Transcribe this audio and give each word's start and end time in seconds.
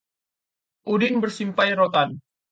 Udin 0.93 1.21
bersimpai 1.25 1.67
rotan 1.81 2.09